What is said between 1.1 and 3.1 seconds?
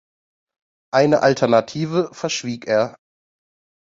Alternative verschwieg er.